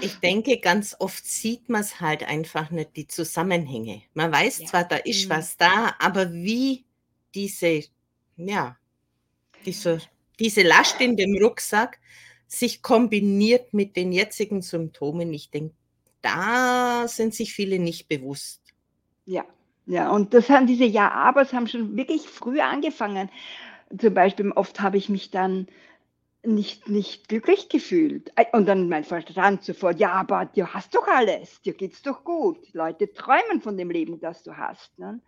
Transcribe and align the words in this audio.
Ich 0.00 0.20
denke, 0.20 0.58
ganz 0.60 0.96
oft 0.98 1.24
sieht 1.26 1.68
man 1.68 1.80
es 1.82 2.00
halt 2.00 2.22
einfach 2.24 2.70
nicht, 2.70 2.96
die 2.96 3.06
Zusammenhänge. 3.06 4.02
Man 4.14 4.32
weiß 4.32 4.60
Ja. 4.60 4.66
zwar, 4.68 4.84
da 4.84 4.96
ist 4.96 5.26
Mhm. 5.26 5.30
was 5.30 5.56
da, 5.56 5.94
aber 5.98 6.32
wie 6.32 6.84
diese, 7.34 7.84
ja, 8.36 8.76
diese, 9.64 10.00
diese 10.38 10.62
Last 10.62 11.00
in 11.00 11.16
dem 11.16 11.36
Rucksack 11.42 12.00
sich 12.46 12.82
kombiniert 12.82 13.72
mit 13.74 13.96
den 13.96 14.12
jetzigen 14.12 14.62
Symptomen, 14.62 15.32
ich 15.32 15.50
denke, 15.50 15.74
da 16.22 17.06
sind 17.08 17.34
sich 17.34 17.52
viele 17.54 17.78
nicht 17.78 18.08
bewusst. 18.08 18.62
Ja, 19.26 19.44
ja, 19.86 20.10
und 20.10 20.34
das 20.34 20.48
haben 20.48 20.66
diese 20.66 20.84
Ja-Abers 20.84 21.52
haben 21.52 21.66
schon 21.66 21.96
wirklich 21.96 22.22
früh 22.28 22.60
angefangen. 22.60 23.30
Zum 23.98 24.14
Beispiel, 24.14 24.50
oft 24.52 24.80
habe 24.80 24.96
ich 24.98 25.08
mich 25.08 25.30
dann 25.30 25.68
nicht 26.44 26.88
nicht 26.88 27.28
glücklich 27.28 27.68
gefühlt. 27.68 28.32
Ei 28.36 28.46
und 28.52 28.66
dann 28.66 28.88
mein 28.88 29.04
Verstand 29.04 29.62
sofort: 29.64 30.00
„Ja, 30.00 30.12
aber 30.12 30.46
du 30.46 30.66
hast 30.66 30.94
doch 30.94 31.06
alles. 31.08 31.62
Dir 31.62 31.74
geht's 31.74 32.02
doch 32.02 32.24
gut. 32.24 32.72
Leute 32.74 33.12
träumen 33.12 33.60
von 33.60 33.76
dem 33.76 33.90
Leben, 33.90 34.18
das 34.20 34.42
du 34.42 34.56
hast“, 34.56 34.98
ne? 34.98 35.20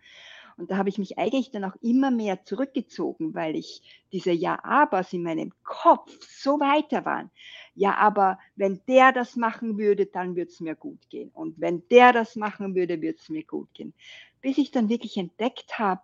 Und 0.57 0.71
da 0.71 0.77
habe 0.77 0.89
ich 0.89 0.97
mich 0.97 1.17
eigentlich 1.17 1.51
dann 1.51 1.65
auch 1.65 1.75
immer 1.81 2.11
mehr 2.11 2.43
zurückgezogen, 2.45 3.33
weil 3.33 3.55
ich 3.55 3.81
diese 4.13 4.31
Ja-Abers 4.31 5.13
in 5.13 5.23
meinem 5.23 5.53
Kopf 5.63 6.11
so 6.21 6.59
weiter 6.59 7.05
waren. 7.05 7.31
Ja, 7.75 7.95
aber 7.97 8.39
wenn 8.55 8.81
der 8.87 9.11
das 9.13 9.35
machen 9.37 9.77
würde, 9.77 10.05
dann 10.07 10.35
würde 10.35 10.51
es 10.51 10.59
mir 10.61 10.75
gut 10.75 11.09
gehen. 11.09 11.29
Und 11.33 11.59
wenn 11.59 11.83
der 11.89 12.13
das 12.13 12.35
machen 12.37 12.75
würde, 12.75 13.01
würde 13.01 13.17
es 13.19 13.29
mir 13.29 13.43
gut 13.43 13.73
gehen. 13.73 13.93
Bis 14.41 14.57
ich 14.57 14.71
dann 14.71 14.89
wirklich 14.89 15.17
entdeckt 15.17 15.79
habe, 15.79 16.01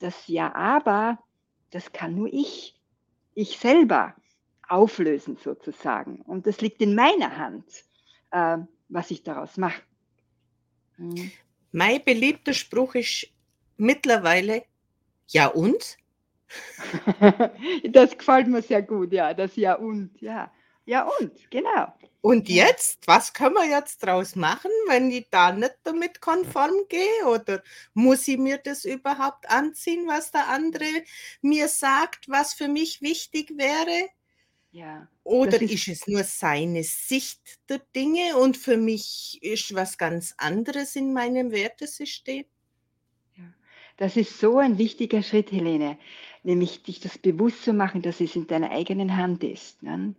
das 0.00 0.28
Ja, 0.28 0.54
aber, 0.54 1.18
das 1.70 1.92
kann 1.92 2.14
nur 2.16 2.28
ich, 2.32 2.76
ich 3.34 3.58
selber 3.58 4.14
auflösen 4.68 5.36
sozusagen. 5.36 6.20
Und 6.22 6.46
das 6.46 6.60
liegt 6.60 6.80
in 6.82 6.94
meiner 6.94 7.36
Hand, 7.38 7.64
äh, 8.30 8.58
was 8.88 9.10
ich 9.10 9.22
daraus 9.22 9.56
mache. 9.56 9.82
Mhm. 10.98 11.32
Mein 11.72 12.02
beliebter 12.04 12.52
Spruch 12.54 12.94
ist 12.94 13.28
mittlerweile: 13.76 14.64
„Ja 15.28 15.48
und?“ 15.48 15.98
Das 17.92 18.16
gefällt 18.18 18.48
mir 18.48 18.62
sehr 18.62 18.82
gut, 18.82 19.12
ja, 19.12 19.34
das 19.34 19.56
Ja 19.56 19.74
und, 19.76 20.20
ja. 20.20 20.52
Ja 20.86 21.08
und, 21.20 21.50
genau. 21.50 21.94
Und 22.22 22.48
jetzt? 22.48 23.06
Was 23.08 23.32
können 23.34 23.54
wir 23.56 23.66
jetzt 23.68 23.98
draus 24.04 24.36
machen, 24.36 24.70
wenn 24.88 25.10
ich 25.10 25.28
da 25.30 25.52
nicht 25.52 25.76
damit 25.84 26.20
konform 26.20 26.74
gehe? 26.88 27.26
Oder 27.26 27.62
muss 27.94 28.28
ich 28.28 28.38
mir 28.38 28.58
das 28.58 28.84
überhaupt 28.84 29.50
anziehen, 29.50 30.06
was 30.08 30.32
der 30.32 30.48
andere 30.48 30.86
mir 31.42 31.68
sagt, 31.68 32.28
was 32.28 32.54
für 32.54 32.68
mich 32.68 33.02
wichtig 33.02 33.52
wäre? 33.56 34.08
Ja, 34.76 35.08
Oder 35.24 35.52
das 35.52 35.62
ist 35.62 35.72
ist 35.72 35.88
es 35.88 36.06
nur 36.06 36.22
seine 36.22 36.84
Sicht 36.84 37.40
der 37.70 37.80
Dinge 37.96 38.36
und 38.36 38.58
für 38.58 38.76
mich 38.76 39.38
ist 39.40 39.74
was 39.74 39.96
ganz 39.96 40.34
anderes 40.36 40.96
in 40.96 41.14
meinem 41.14 41.50
Wertesystem? 41.50 42.44
Ja, 43.38 43.44
das 43.96 44.18
ist 44.18 44.38
so 44.38 44.58
ein 44.58 44.76
wichtiger 44.76 45.22
Schritt, 45.22 45.50
Helene, 45.50 45.96
nämlich 46.42 46.82
dich 46.82 47.00
das 47.00 47.16
bewusst 47.16 47.64
zu 47.64 47.72
machen, 47.72 48.02
dass 48.02 48.20
es 48.20 48.36
in 48.36 48.46
deiner 48.48 48.70
eigenen 48.70 49.16
Hand 49.16 49.42
ist, 49.44 49.82
ne? 49.82 50.14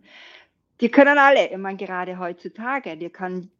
Die 0.80 0.90
können 0.90 1.18
alle, 1.18 1.52
ich 1.52 1.56
meine, 1.56 1.78
gerade 1.78 2.18
heutzutage, 2.18 2.96
dir 2.96 3.10
kann 3.10 3.52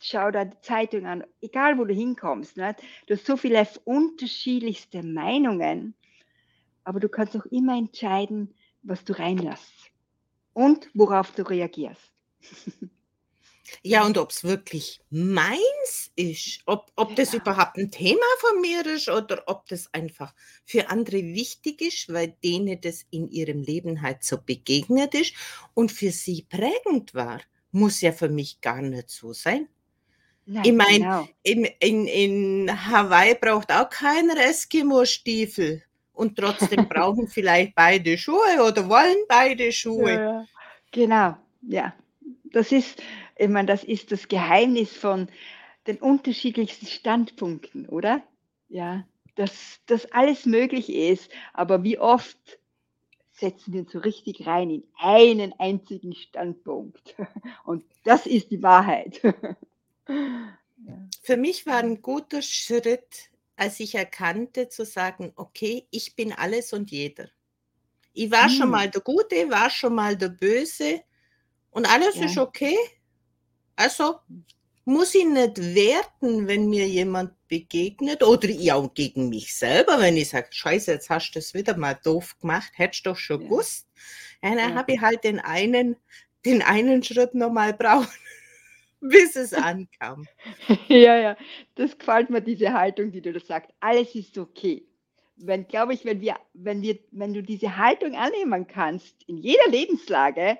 schau 0.00 0.32
dir 0.32 0.46
die 0.46 0.60
Zeitung 0.62 1.06
an, 1.06 1.22
egal 1.42 1.78
wo 1.78 1.84
du 1.84 1.94
hinkommst, 1.94 2.56
nicht? 2.56 2.82
Du 3.06 3.14
hast 3.14 3.24
so 3.24 3.36
viele 3.36 3.68
unterschiedlichste 3.84 5.04
Meinungen, 5.04 5.94
aber 6.82 6.98
du 6.98 7.08
kannst 7.08 7.36
auch 7.36 7.46
immer 7.46 7.78
entscheiden, 7.78 8.52
was 8.82 9.04
du 9.04 9.12
reinlässt 9.16 9.93
und 10.54 10.90
worauf 10.94 11.32
du 11.32 11.42
reagierst. 11.42 12.12
Ja, 13.86 14.06
und 14.06 14.16
ob's 14.16 14.44
wirklich 14.44 15.00
meins 15.10 16.10
ist, 16.16 16.60
ob 16.64 16.90
ob 16.96 17.14
das 17.16 17.34
Genau. 17.34 17.34
überhaupt 17.34 17.76
'n 17.76 17.90
Thema 17.90 18.24
von 18.40 18.62
mir 18.62 18.84
ist 18.86 19.10
oder 19.10 19.42
ob 19.46 19.66
das 19.68 19.92
einfach 19.92 20.34
für 20.64 20.88
andere 20.88 21.18
wichtig 21.22 21.82
ist, 21.82 22.10
weil 22.10 22.34
denen 22.42 22.80
das 22.80 23.04
in 23.10 23.28
ihrem 23.28 23.60
Leben 23.62 24.00
halt 24.00 24.24
so 24.24 24.38
begegnet 24.38 25.14
ist 25.14 25.34
und 25.74 25.92
für 25.92 26.10
sie 26.12 26.46
prägend 26.48 27.14
war, 27.14 27.42
muss 27.72 28.00
ja 28.00 28.12
für 28.12 28.30
mich 28.30 28.62
gar 28.62 28.80
nicht 28.80 29.10
so 29.10 29.34
sein. 29.34 29.68
Ich 30.62 30.72
Nein, 30.72 30.74
meine, 30.74 31.06
genau. 31.06 31.34
in 31.42 31.64
in 31.80 32.06
in 32.08 32.70
Hawaii 32.90 33.34
braucht 33.36 33.72
auch 33.72 33.90
keiner 33.90 34.36
Eskimo-Stiefel 34.38 35.82
und 36.14 36.36
trotzdem 36.38 36.88
brauchen 36.88 37.28
vielleicht 37.28 37.74
beide 37.76 38.18
Schuhe 38.18 38.62
oder 38.66 38.88
wollen 38.88 39.18
beide 39.28 39.72
Schuhe. 39.72 40.20
ja. 40.22 40.46
Genau, 40.92 41.36
ja. 41.62 41.94
Das 42.52 42.72
ist 42.72 43.02
ich 43.36 43.48
meine, 43.48 43.66
das 43.68 43.84
ist 43.84 44.12
das 44.12 44.28
Geheimnis 44.28 44.96
von 44.96 45.28
den 45.86 45.98
unterschiedlichsten 45.98 46.86
Standpunkten, 46.86 47.88
oder? 47.88 48.22
Ja, 48.68 49.06
dass 49.36 49.80
dass 49.86 50.10
alles 50.12 50.46
möglich 50.46 50.90
ist, 50.92 51.30
aber 51.52 51.82
wie 51.84 51.98
oft 51.98 52.38
setzen 53.32 53.72
wir 53.74 53.82
uns 53.82 53.92
so 53.92 53.98
richtig 54.00 54.46
rein 54.46 54.70
in 54.70 54.84
einen 54.98 55.52
einzigen 55.58 56.14
Standpunkt. 56.14 57.14
Und 57.64 57.84
das 58.04 58.26
ist 58.26 58.50
die 58.50 58.62
Wahrheit. 58.62 59.20
Für 61.22 61.36
mich 61.36 61.66
war 61.66 61.80
Mhm. 61.80 61.82
'n 61.82 62.02
guter 62.02 62.40
Schritt, 62.40 63.30
als 63.56 63.80
ich 63.80 63.94
erkannte, 63.96 64.68
zu 64.68 64.84
sagen: 64.86 65.32
„Okay, 65.36 65.88
ich 65.90 66.16
bin 66.16 66.32
alles 66.32 66.72
und 66.72 66.90
jeder. 66.90 67.28
Ich 68.14 68.30
war 68.32 68.48
schon 68.50 68.70
mal 68.70 68.88
Hm. 68.88 68.90
der 68.90 69.02
Gute, 69.02 69.50
war 69.50 69.70
schon 69.70 69.94
mal 69.96 70.16
der 70.16 70.30
Böse 70.30 71.02
und 71.70 71.86
alles 71.92 72.20
ist 72.22 72.38
Ja. 72.38 72.38
okay.“ 72.38 72.76
Also, 73.76 74.20
Hm. 74.28 74.44
muss 74.86 75.14
ich 75.14 75.26
nicht 75.26 75.58
werten, 75.76 76.48
wenn 76.48 76.70
mir 76.70 76.88
jemand 76.88 77.32
begegnet 77.48 78.22
oder 78.24 78.48
ich 78.48 78.72
auch 78.72 78.94
gegen 78.94 79.28
mich 79.30 79.54
selber, 79.56 80.00
wenn 80.00 80.16
ich 80.18 80.30
sage: 80.30 80.48
„Scheiße, 80.52 80.92
jetzt 80.92 81.10
hast 81.10 81.32
du's 81.34 81.54
wieder 81.54 81.76
mal 81.78 81.94
doof 82.04 82.38
gemacht, 82.40 82.72
hättest 82.76 83.06
doch 83.06 83.18
schon 83.18 83.40
Ja. 83.40 83.44
gewusst.“ 83.44 83.88
Ja, 84.44 84.54
dann 84.56 84.74
Ja. 84.74 84.76
habe 84.76 84.94
ich 84.94 85.00
halt 85.02 85.24
den 85.24 85.40
einen 85.40 85.96
den 86.46 86.62
einen 86.62 87.02
Schritt 87.04 87.34
noch 87.34 87.52
mal 87.52 87.74
braucht, 87.74 88.10
bis 89.08 89.36
es 89.36 89.52
ankam. 89.52 90.26
Ja, 90.88 91.16
ja, 91.16 91.36
das 91.74 91.98
gefällt 91.98 92.30
mir, 92.30 92.40
diese 92.40 92.72
Haltung, 92.72 93.12
die 93.12 93.20
du 93.20 93.32
da 93.32 93.40
sagst. 93.40 93.70
Alles 93.80 94.14
ist 94.14 94.36
okay. 94.38 94.86
Wenn 95.36 95.66
glaube 95.66 95.94
ich, 95.94 96.04
wenn 96.04 96.20
wir 96.20 96.36
wenn 96.52 96.82
wir 96.82 96.98
wenn 97.10 97.34
du 97.34 97.42
diese 97.42 97.76
Haltung 97.76 98.14
annehmen 98.14 98.66
kannst 98.66 99.22
in 99.26 99.36
jeder 99.36 99.68
Lebenslage 99.68 100.58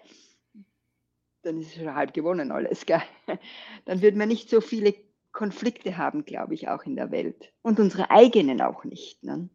dann 1.45 1.61
ist 1.61 1.75
schon 1.75 1.95
halb 1.95 2.15
gewonnen 2.15 2.51
alles, 2.51 2.87
gell? 2.87 3.03
Dann 3.85 4.03
würden 4.03 4.19
wir 4.19 4.27
nicht 4.27 4.49
so 4.49 4.61
viele 4.61 4.95
Konflikte 5.33 5.97
haben, 5.97 6.25
glaube 6.25 6.55
ich, 6.55 6.69
auch 6.69 6.85
in 6.85 6.97
der 6.97 7.11
Welt 7.11 7.53
und 7.63 7.79
unsere 7.81 8.11
eigenen 8.11 8.61
auch 8.61 8.85
nicht, 8.85 9.23
ne? 9.23 9.49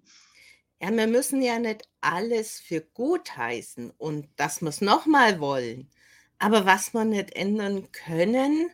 Ja, 0.81 0.91
wir 0.91 1.07
müssen 1.07 1.41
ja 1.41 1.59
nicht 1.59 1.89
alles 1.99 2.59
für 2.59 2.79
gut 2.79 3.35
heißen 3.35 3.91
und 3.97 4.29
dass 4.37 4.61
wir's 4.61 4.79
noch 4.79 5.05
mal 5.05 5.41
wollen. 5.41 5.89
Aber 6.37 6.65
was 6.65 6.93
wir 6.93 7.03
nicht 7.03 7.35
ändern 7.35 7.91
können 7.91 8.71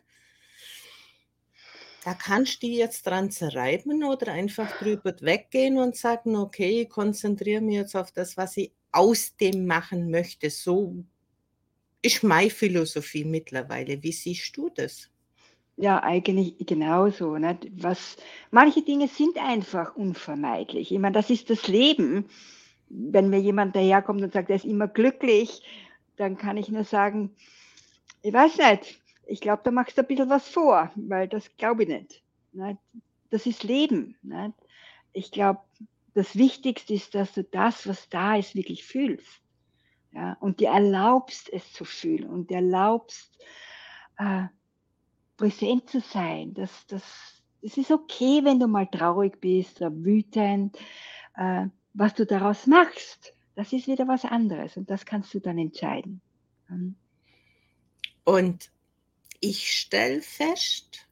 da 2.06 2.14
kannst 2.14 2.62
dich 2.62 2.76
jetzt 2.76 3.04
dran 3.04 3.32
zerreiben 3.32 4.04
oder 4.04 4.30
einfach 4.30 4.70
drüber 4.78 5.12
weggehen 5.22 5.76
und 5.76 5.96
sagen: 5.96 6.36
„Okay, 6.36 6.82
ich 6.82 6.88
konzentriere 6.88 7.60
mich 7.60 7.74
jetzt 7.74 7.96
auf 7.96 8.12
das, 8.12 8.36
was 8.36 8.56
ich 8.58 8.70
aus 8.92 9.36
dem 9.36 9.66
machen 9.66 10.08
möchte.“ 10.12 10.48
So 10.48 10.94
ist 12.02 12.22
meine 12.22 12.50
Philosophie 12.50 13.24
mittlerweile. 13.24 14.00
Wie 14.04 14.12
siehst 14.12 14.56
du 14.56 14.70
das? 14.72 15.10
Ja, 15.76 16.00
eigentlich 16.00 16.54
genauso, 16.64 17.38
nicht? 17.38 17.66
Was 17.82 18.16
manche 18.52 18.82
Dinge 18.82 19.08
sind 19.08 19.36
einfach 19.36 19.96
unvermeidlich. 19.96 20.92
Ich 20.92 20.98
meine, 21.00 21.14
das 21.14 21.28
ist 21.28 21.50
das 21.50 21.66
Leben. 21.66 22.26
Wenn 22.88 23.30
mir 23.30 23.40
jemand 23.40 23.74
daherkommt 23.74 24.22
und 24.22 24.32
sagt, 24.32 24.48
er 24.48 24.56
ist 24.56 24.64
immer 24.64 24.86
glücklich, 24.86 25.60
dann 26.16 26.38
kann 26.38 26.56
ich 26.56 26.68
nur 26.68 26.84
sagen: 26.84 27.34
„Ich 28.22 28.32
weiß 28.32 28.58
nicht, 28.58 29.00
ich 29.26 29.40
glaube, 29.40 29.62
da 29.64 29.70
machst 29.70 29.96
du 29.96 30.02
ein 30.02 30.06
bisschen 30.06 30.30
was 30.30 30.48
vor, 30.48 30.90
weil 30.94 31.28
das 31.28 31.56
glaube 31.56 31.82
ich 31.82 31.88
nicht“, 31.88 32.22
nicht? 32.52 32.80
Das 33.30 33.46
ist 33.46 33.64
Leben, 33.64 34.16
nicht? 34.22 34.54
Ich 35.12 35.30
glaube, 35.30 35.60
das 36.14 36.36
Wichtigste 36.36 36.94
ist, 36.94 37.14
dass 37.14 37.32
du 37.32 37.44
das, 37.44 37.86
was 37.86 38.08
da 38.08 38.36
ist, 38.36 38.54
wirklich 38.54 38.84
fühlst, 38.84 39.40
ja, 40.12 40.36
und 40.40 40.60
dir 40.60 40.70
erlaubst, 40.70 41.52
es 41.52 41.72
zu 41.72 41.84
fühlen 41.84 42.28
und 42.28 42.50
dir 42.50 42.56
erlaubst, 42.56 43.38
äh, 44.18 44.44
präsent 45.36 45.90
zu 45.90 46.00
sein. 46.00 46.54
Das 46.54 46.86
das 46.86 47.02
es 47.62 47.76
ist 47.76 47.90
okay, 47.90 48.44
wenn 48.44 48.60
du 48.60 48.68
mal 48.68 48.86
traurig 48.86 49.40
bist 49.40 49.80
oder 49.80 49.92
wütend. 49.92 50.78
Äh, 51.36 51.66
was 51.94 52.14
du 52.14 52.26
daraus 52.26 52.66
machst, 52.66 53.34
das 53.54 53.72
ist 53.72 53.88
wieder 53.88 54.06
was 54.06 54.24
anderes 54.24 54.76
und 54.76 54.90
das 54.90 55.04
kannst 55.04 55.32
du 55.34 55.40
dann 55.40 55.58
entscheiden. 55.58 56.20
Mhm. 56.68 56.94
Und 58.24 58.70
ich 59.40 59.72
stelle 59.72 60.22
fest, 60.22 61.06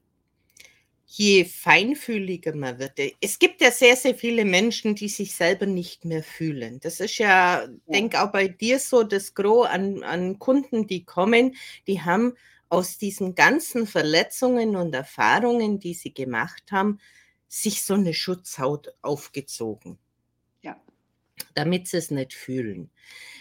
je 1.07 1.45
feinfühliger 1.45 2.55
man 2.57 2.79
wird 2.79 2.99
es 3.21 3.39
gibt 3.39 3.61
ja 3.61 3.71
sehr, 3.71 3.97
sehr 3.97 4.15
viele 4.17 4.45
Menschen, 4.45 4.95
die 4.97 5.09
sich 5.09 5.35
selber 5.35 5.67
nicht 5.67 6.05
mehr 6.05 6.23
fühlen. 6.25 6.81
Das 6.81 7.01
ist 7.01 7.19
ja, 7.19 7.69
Ja. 7.87 7.95
denke 7.95 8.23
auch 8.23 8.33
bei 8.33 8.49
dir 8.49 8.79
so, 8.81 9.05
das 9.05 9.35
Gros 9.35 9.67
an 9.69 10.03
an 10.03 10.39
Kunden, 10.39 10.87
die 10.87 11.05
kommen, 11.05 11.57
die 11.87 12.03
haben 12.03 12.35
aus 12.69 12.99
diesen 12.99 13.35
ganzen 13.37 13.87
Verletzungen 13.87 14.77
und 14.77 14.95
Erfahrungen, 14.95 15.79
die 15.81 15.95
sie 15.95 16.13
gemacht 16.15 16.73
haben, 16.73 16.99
sich 17.49 17.83
so 17.83 17.95
eine 17.95 18.15
Schutzhaut 18.15 18.89
aufgezogen. 19.03 19.99
Ja. 20.63 20.77
Damit 21.55 21.89
sie 21.89 21.99
es 21.99 22.11
nicht 22.11 22.35
fühlen. 22.35 22.91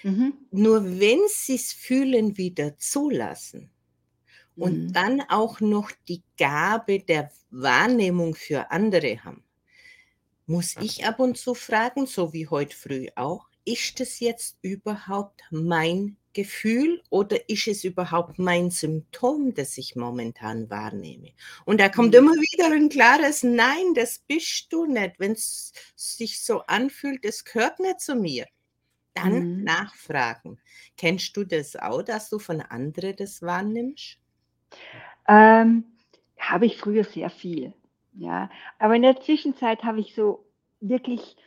Mhm. 0.04 0.34
Nur 0.52 1.00
wenn 1.00 1.20
sie 1.28 1.56
es 1.56 1.74
fühlen, 1.74 2.38
wieder 2.38 2.78
zulassen 2.78 3.73
und 4.58 4.82
Mhm. 4.82 4.94
dann 4.94 5.22
auch 5.30 5.60
noch 5.62 5.92
die 6.08 6.24
Gabe 6.38 7.00
der 7.00 7.32
Wahrnehmung 7.52 8.36
für 8.36 8.72
andere 8.72 9.24
haben, 9.24 9.44
muss 10.46 10.76
ich 10.80 11.06
ab 11.06 11.20
und 11.20 11.38
zu 11.38 11.54
fragen, 11.56 12.06
so 12.06 12.34
wie 12.34 12.48
heute 12.48 12.76
früh 12.76 13.08
auch, 13.16 13.48
ist 13.66 14.00
es 14.02 14.20
jetzt 14.20 14.58
überhaupt 14.62 15.42
mein 15.52 16.18
Gefühl 16.34 17.02
oder 17.10 17.48
ist 17.50 17.68
es 17.68 17.84
überhaupt 17.86 18.40
mein 18.40 18.70
Symptom, 18.72 19.54
das 19.54 19.78
ich 19.78 19.96
momentan 19.96 20.70
wahrnehme? 20.70 21.30
Und 21.66 21.80
da 21.80 21.88
kommt 21.90 22.14
Mhm. 22.14 22.16
immer 22.16 22.32
wieder 22.34 22.74
ein 22.76 22.90
klares 22.90 23.44
Nein, 23.44 23.94
das 23.96 24.20
bist 24.20 24.68
du 24.72 24.86
nicht. 24.86 25.14
Wenn 25.20 25.32
es 25.34 25.72
sich 25.96 26.42
so 26.44 26.62
anfühlt, 26.64 27.24
es 27.24 27.46
gehört 27.46 27.80
nicht 27.80 28.02
zu 28.02 28.16
mir. 28.16 28.48
Dann 29.16 29.44
Mhm. 29.44 29.66
nachfragen. 29.66 30.60
Kennst 30.98 31.38
du 31.38 31.46
das 31.46 31.76
auch, 31.76 32.04
dass 32.04 32.30
du 32.30 32.40
von 32.40 32.62
anderen 32.62 33.16
das 33.18 33.42
wahrnimmst? 33.42 34.20
Ähm, 35.28 35.86
habe 36.38 36.66
ich 36.66 36.78
früher 36.78 37.04
sehr 37.04 37.30
viel, 37.30 37.74
ja. 38.14 38.50
Aber 38.80 38.96
in 38.96 39.02
der 39.02 39.20
Zwischenzeit 39.22 39.84
habe 39.84 40.00
ich 40.00 40.16
so 40.16 40.46
wirklich 40.82 41.38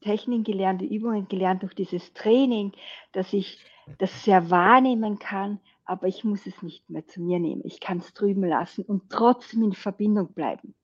Techniken 0.00 0.44
gelernt, 0.44 0.82
Übungen 0.82 1.28
gelernt 1.28 1.62
durch 1.62 1.74
dieses 1.74 2.12
Training, 2.14 2.72
dass 3.12 3.32
ich 3.32 3.58
das 3.98 4.24
sehr 4.24 4.50
wahrnehmen 4.50 5.18
kann, 5.18 5.60
aber 5.84 6.08
ich 6.08 6.24
muss 6.24 6.46
es 6.46 6.62
nicht 6.62 6.88
mehr 6.88 7.06
zu 7.06 7.20
mir 7.20 7.38
nehmen. 7.38 7.62
Ich 7.64 7.80
kann 7.80 7.98
es 7.98 8.14
drüben 8.14 8.44
lassen 8.44 8.84
und 8.84 9.10
trotzdem 9.10 9.62
in 9.62 9.72
Verbindung 9.74 10.32
bleiben. 10.32 10.74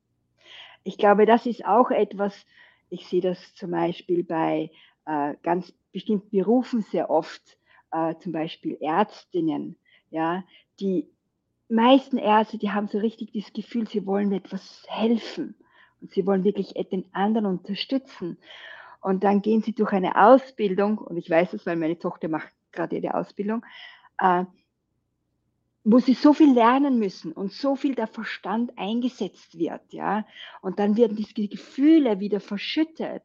Ich 0.84 0.98
glaube, 0.98 1.24
das 1.26 1.46
ist 1.46 1.64
auch 1.64 1.90
etwas 1.90 2.46
ich 2.90 3.06
sehe 3.06 3.20
das 3.22 3.54
zum 3.54 3.70
Beispiel 3.70 4.24
bei, 4.24 4.70
äh, 5.06 5.34
ganz 5.42 5.72
bestimmten 5.92 6.30
Berufen 6.30 6.82
sehr 6.82 7.08
oft, 7.08 7.58
äh, 7.92 8.14
zum 8.16 8.32
Beispiel 8.32 8.76
Ärztinnen, 8.80 9.76
ja. 10.10 10.44
Die 10.80 11.08
meisten 11.70 12.18
Ärzte, 12.18 12.58
die 12.58 12.70
haben 12.70 12.88
so 12.88 12.98
richtig 12.98 13.32
das 13.32 13.52
Gefühl, 13.52 13.88
sie 13.88 14.06
wollen 14.06 14.32
etwas 14.32 14.84
helfen 14.88 15.54
und 16.00 16.10
sie 16.12 16.26
wollen 16.26 16.44
wirklich 16.44 16.74
den 16.90 17.04
anderen 17.12 17.46
unterstützen. 17.46 18.38
Und 19.00 19.24
dann 19.24 19.42
gehen 19.42 19.62
sie 19.62 19.72
durch 19.72 19.92
eine 19.92 20.16
Ausbildung 20.16 20.98
und 20.98 21.16
ich 21.16 21.30
weiß 21.30 21.52
das, 21.52 21.64
weil 21.66 21.76
meine 21.76 21.98
Tochter 21.98 22.28
macht 22.28 22.48
grade 22.72 22.96
ihre 22.96 23.14
Ausbildung, 23.14 23.64
äh 24.18 24.44
wo 25.82 25.98
sie 25.98 26.14
so 26.14 26.34
viel 26.34 26.52
lernen 26.52 26.98
müssen 26.98 27.32
und 27.32 27.52
so 27.52 27.74
viel 27.74 27.94
der 27.94 28.06
Verstand 28.06 28.76
eingesetzt 28.76 29.58
wird, 29.58 29.80
ja? 29.92 30.26
Und 30.60 30.78
dann 30.78 30.96
werden 30.96 31.16
diese 31.16 31.32
Gefühle 31.48 32.20
wieder 32.20 32.40
verschüttet. 32.40 33.22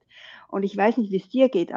Und 0.48 0.64
ich 0.64 0.76
weiß 0.78 0.98
nicht, 0.98 1.12
wie's 1.12 1.28
dir 1.28 1.50
geht, 1.50 1.74